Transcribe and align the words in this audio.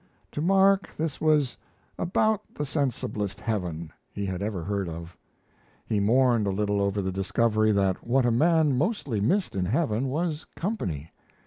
To 0.31 0.41
Mark, 0.41 0.89
this 0.97 1.21
was 1.21 1.55
"about 1.99 2.41
the 2.55 2.63
sensiblest 2.65 3.39
heaven" 3.39 3.93
he 4.11 4.25
had 4.25 4.41
ever 4.41 4.63
heard 4.63 4.89
of. 4.89 5.15
He 5.85 5.99
mourned 5.99 6.47
a 6.47 6.51
little 6.51 6.81
over 6.81 7.03
the 7.03 7.11
discovery 7.11 7.71
that 7.73 8.03
what 8.03 8.25
a 8.25 8.31
man 8.31 8.75
mostly 8.75 9.21
missed 9.21 9.55
in 9.55 9.65
heaven 9.65 10.07
was 10.07 10.47
company. 10.55 11.11